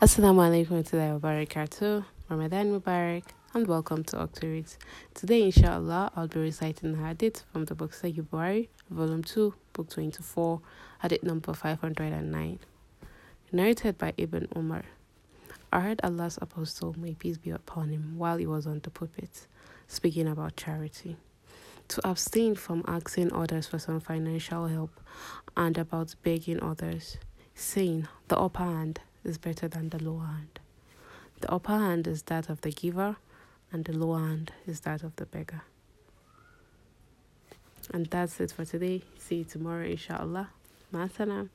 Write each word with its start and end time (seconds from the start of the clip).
Assalamu 0.00 0.38
alaikum 0.46 0.76
wa 0.92 1.18
barakatuh. 1.18 2.04
Ramadan 2.30 2.70
Mubarak 2.70 3.24
and 3.52 3.66
welcome 3.66 4.04
to 4.04 4.14
Octoreads. 4.14 4.76
Today, 5.12 5.42
inshallah, 5.42 6.12
I'll 6.14 6.28
be 6.28 6.38
reciting 6.38 6.94
hadith 6.94 7.44
from 7.52 7.64
the 7.64 7.74
book 7.74 7.90
Sahih 7.90 8.22
Bukhari, 8.22 8.68
volume 8.90 9.24
2, 9.24 9.52
book 9.72 9.90
24, 9.90 10.60
hadith 11.02 11.24
number 11.24 11.52
509. 11.52 12.60
Narrated 13.50 13.98
by 13.98 14.12
Ibn 14.16 14.46
Umar. 14.54 14.84
I 15.72 15.80
heard 15.80 16.00
Allah's 16.04 16.38
apostle, 16.40 16.94
may 16.96 17.14
peace 17.14 17.36
be 17.36 17.50
upon 17.50 17.88
him, 17.88 18.14
while 18.16 18.36
he 18.36 18.46
was 18.46 18.68
on 18.68 18.78
the 18.84 18.90
pulpit, 18.90 19.48
speaking 19.88 20.28
about 20.28 20.54
charity. 20.54 21.16
To 21.88 22.08
abstain 22.08 22.54
from 22.54 22.84
asking 22.86 23.32
others 23.32 23.66
for 23.66 23.80
some 23.80 23.98
financial 23.98 24.68
help 24.68 25.00
and 25.56 25.76
about 25.76 26.14
begging 26.22 26.62
others, 26.62 27.18
saying, 27.56 28.06
the 28.28 28.38
upper 28.38 28.62
hand 28.62 29.00
is 29.24 29.38
better 29.38 29.68
than 29.68 29.90
the 29.90 30.02
lower 30.02 30.26
hand. 30.26 30.60
The 31.40 31.50
upper 31.52 31.78
hand 31.78 32.06
is 32.06 32.22
that 32.24 32.48
of 32.48 32.60
the 32.62 32.70
giver, 32.72 33.16
and 33.72 33.84
the 33.84 33.92
lower 33.92 34.20
hand 34.20 34.52
is 34.66 34.80
that 34.80 35.02
of 35.02 35.14
the 35.16 35.26
beggar. 35.26 35.62
And 37.92 38.06
that's 38.06 38.40
it 38.40 38.52
for 38.52 38.64
today. 38.64 39.02
See 39.18 39.36
you 39.36 39.44
tomorrow, 39.44 39.84
inshallah. 39.84 40.50
Masalam. 40.92 41.48